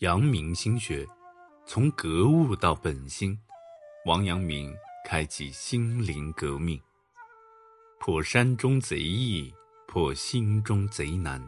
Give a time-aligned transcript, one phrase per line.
[0.00, 1.06] 阳明心学，
[1.66, 3.38] 从格物到本心，
[4.06, 6.80] 王阳明开启心灵革命。
[7.98, 9.52] 破山中贼易，
[9.86, 11.38] 破心中贼难。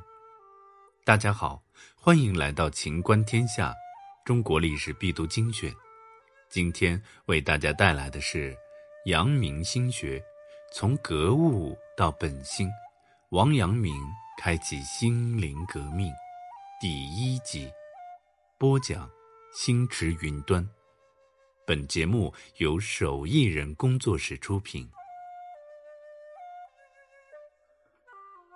[1.02, 1.62] 大家好，
[1.96, 3.74] 欢迎来到秦观天下，
[4.22, 5.75] 中国历史必读精选。
[6.50, 8.55] 今天为大家带来的是
[9.07, 10.23] 阳明心学，
[10.75, 12.69] 从格物到本心，
[13.30, 13.95] 王阳明
[14.39, 16.12] 开启心灵革命
[16.79, 17.73] 第一集。
[18.62, 19.10] 播讲：
[19.52, 20.64] 星驰云端。
[21.66, 24.88] 本节目由手艺人工作室出品。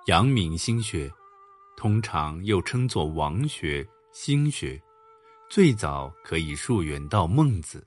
[0.06, 1.10] 阳明心学，
[1.76, 4.80] 通常又称作王学、心学，
[5.50, 7.84] 最早可以溯源到孟子，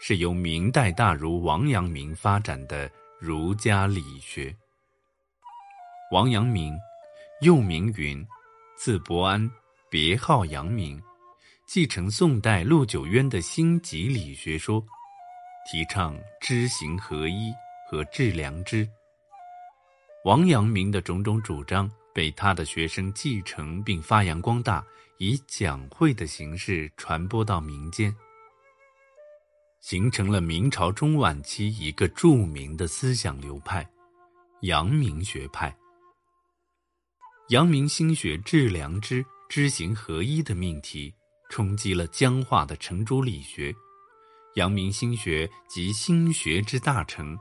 [0.00, 4.52] 是由明代大儒王阳明发展的儒家理学。
[6.10, 6.76] 王阳明，
[7.40, 8.26] 又名云，
[8.76, 9.48] 字伯安。
[9.94, 11.00] 别号阳明，
[11.68, 14.84] 继承宋代陆九渊的心即理学说，
[15.70, 17.52] 提倡知行合一
[17.88, 18.88] 和致良知。
[20.24, 24.84] 王阳明的种种主张被他的学生继承并发扬光大，
[25.18, 28.12] 以讲会的形式传播到民间，
[29.80, 33.88] 形成了明朝中晚期一个著名的思想流派——
[34.62, 35.72] 阳明学派。
[37.50, 39.24] 阳明心学致良知。
[39.48, 41.14] 知行合一的命题
[41.48, 43.72] 冲击了僵化的程朱理学，
[44.54, 47.38] 阳明心学及心学之大成，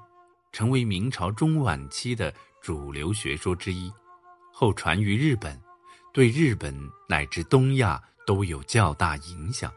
[0.51, 3.91] 成为明朝中晚期的主流学说之一，
[4.51, 5.59] 后传于日本，
[6.13, 6.77] 对日本
[7.09, 9.73] 乃至东亚都有较大影响。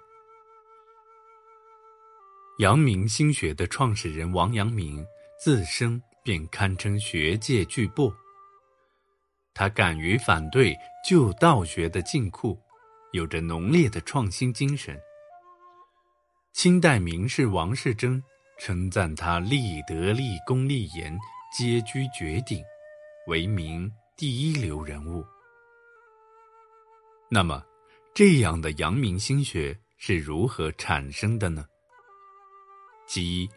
[2.59, 5.05] 阳明心学的创始人王阳明
[5.39, 8.13] 自生便堪称学界巨擘。
[9.59, 12.55] 他敢于反对旧道学的禁锢，
[13.13, 15.01] 有着浓烈的创新精神。
[16.53, 18.23] 清代名士王世贞
[18.59, 21.19] 称赞他立德、立功、立言
[21.57, 22.63] 皆居绝顶，
[23.29, 25.25] 为明第一流人物。
[27.31, 27.65] 那么，
[28.13, 31.65] 这样的阳明心学是如何产生的呢？
[33.07, 33.49] 其一，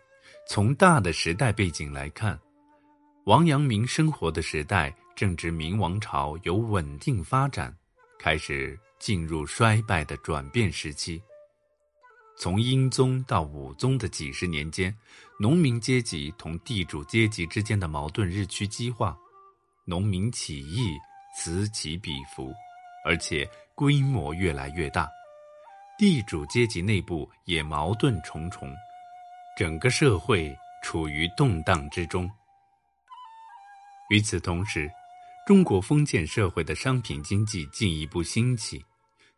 [0.48, 2.40] 从大的时代背景来看，
[3.26, 4.96] 王阳明生活的时代。
[5.20, 7.76] 正值明王朝由稳定发展，
[8.18, 11.22] 开始进入衰败的转变时期。
[12.38, 14.98] 从英宗到武宗的几十年间，
[15.38, 19.14] 农民阶级同地主阶级之间的矛盾日趋激化，
[19.84, 20.98] 农民起义
[21.36, 22.54] 此起彼伏，
[23.04, 25.06] 而且规模越来越大。
[25.98, 28.74] 地主阶级内部也矛盾重重，
[29.58, 32.32] 整个社会处于动荡之中。
[34.10, 34.90] 与此同时，
[35.50, 38.86] 中国封建社会的商品经济进一步兴起，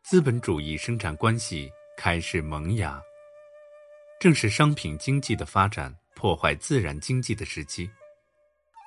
[0.04, 3.02] 资本主义生产关系开始萌芽。
[4.20, 7.90] 正是商品经济的发展破坏自然经济的时期，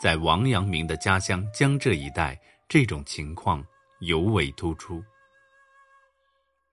[0.02, 3.64] 在王阳明的家乡江浙一带，这种情况
[4.00, 5.02] 尤为突出。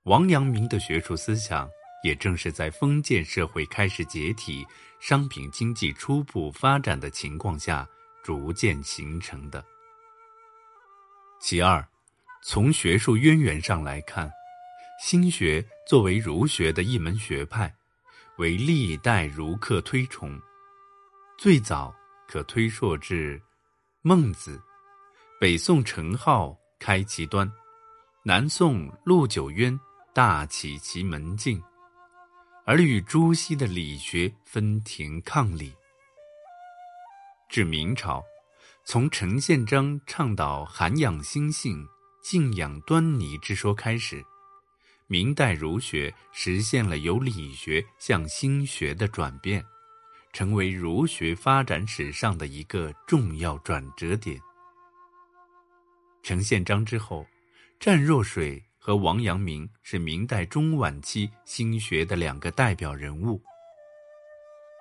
[0.03, 1.65] 王阳明的学术思想
[2.03, 4.67] 也正是在封建社会开始解体、
[4.99, 7.87] 商品经济初步发展的情况下
[8.21, 9.63] 逐渐形成的。
[11.41, 11.83] 其二，
[12.43, 14.31] 从学术渊源上来看，
[15.01, 17.73] 心学作为儒学的一门学派，
[18.37, 20.39] 为历代儒客推崇。
[21.39, 21.93] 最早
[22.27, 23.41] 可推溯至
[24.03, 24.61] 孟子，
[25.39, 27.51] 北宋程颢开其端，
[28.23, 29.77] 南宋陆九渊
[30.13, 31.59] 大启其门径，
[32.65, 35.73] 而与朱熹的理学分庭抗礼。
[37.49, 38.23] 至明朝。
[38.83, 41.87] 从陈宪章倡导涵养心性、
[42.21, 44.25] 静养端倪之说开始，
[45.07, 49.63] 明代儒学实现了由理学向心学的转变，
[50.33, 54.37] 成为儒学发展史上的一个重要转折点。
[56.23, 57.25] 陈宪章之后，
[57.79, 63.41] 湛若水和王阳明是明代中晚期心学的两个代表人物。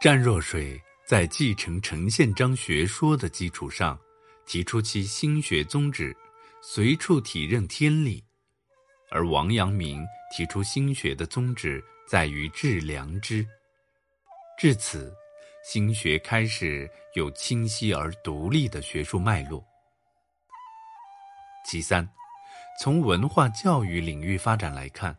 [0.01, 0.81] 湛若水。
[1.11, 3.99] 在继承陈宪章学说的基础上，
[4.47, 6.17] 提出其心学宗旨：
[6.63, 8.23] 随处体认天理；
[9.11, 13.45] 而王阳明提出心学的宗旨在于致良知。
[14.57, 15.13] 至此，
[15.65, 19.67] 心学开始有清晰而独立的学术脉络。
[21.67, 22.09] 其三，
[22.81, 25.19] 从文化教育领域发展来看，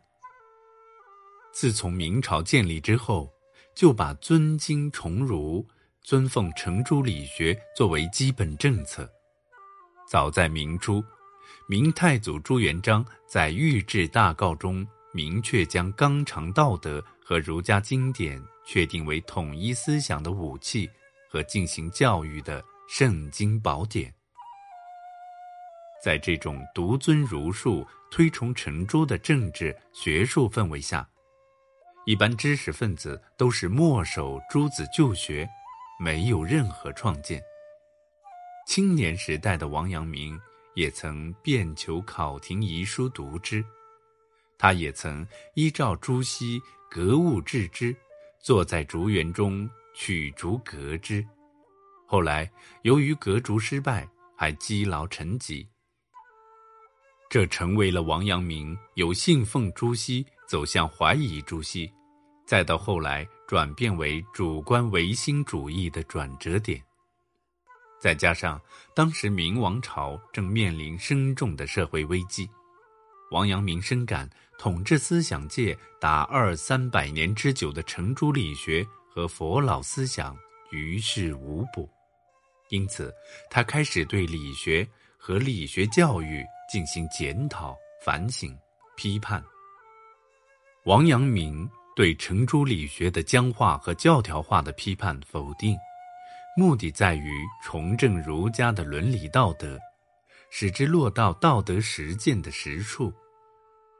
[1.52, 3.30] 自从明朝建立之后，
[3.74, 5.68] 就把尊经崇儒。
[6.04, 9.08] 尊奉程朱理学作为基本政策。
[10.08, 11.02] 早在明初，
[11.68, 20.90] 明太祖朱元璋在《御制大诰》中明确将纲常道德和儒家经典确定为统一思想的武器
[21.30, 24.12] 和进行教育的圣经宝典。
[26.04, 31.08] 在这种独尊儒术、推崇程朱的政治学术氛围下，
[32.06, 35.48] 一般知识分子都是墨守诸子旧学，
[36.02, 37.40] 没有任何创建。
[38.66, 40.36] 青年时代的王阳明
[40.74, 43.64] 也曾遍求考亭遗书读之，
[44.58, 46.60] 他也曾依照朱熹
[46.90, 47.94] 格物致知，
[48.40, 51.24] 坐在竹园中取竹格之。
[52.04, 52.50] 后来
[52.82, 55.64] 由于格竹失败，还积劳成疾。
[57.30, 61.88] 这成为了王阳明由信奉朱熹走向怀疑朱熹，
[62.44, 66.82] 再到后来转变为主观唯心主义的转折点。
[68.00, 68.58] 再加上
[68.96, 72.48] 当时明王朝正面临深重的社会危机，
[73.30, 74.26] 王阳明深感
[74.58, 80.34] 统治思想界达二三百年之久的程朱理学和佛老思想
[80.70, 81.86] 于事无补，
[82.70, 83.14] 因此
[83.50, 84.88] 他开始对理学
[85.18, 86.42] 和理学教育。
[86.70, 88.58] 进行检讨、反省、
[88.96, 89.44] 批判。
[90.86, 95.76] 王阳明对程朱理学的僵化和教条化的批判否定，
[96.56, 97.30] 目的在于
[97.62, 99.78] 重振儒家的伦理道德，
[100.50, 103.12] 使之落到道德实践的实处。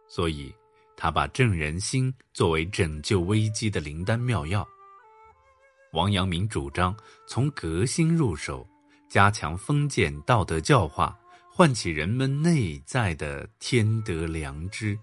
[0.08, 0.54] 所以，
[0.96, 4.66] 他把正人心作为拯救危机的灵丹妙药。
[5.92, 6.96] 王阳明主张
[7.28, 8.66] 从革新入手，
[9.10, 11.18] 加强封建道德教化。
[11.54, 14.98] 唤起人们内在的天德良知，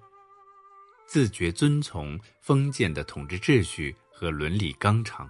[1.10, 5.28] 自觉遵从封建的统治秩序和伦理纲常，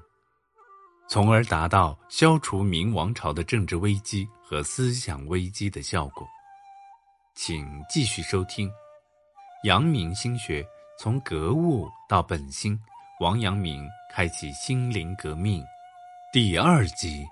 [1.07, 6.27] 从而达到消除明王朝的政治危机和思想危机的效果。
[7.33, 8.67] 请继续收听
[9.63, 10.67] 《阳明心学：
[10.99, 12.77] 从格物到本心》，
[13.21, 15.63] 王阳明开启心灵革命，
[16.33, 17.25] 第二集。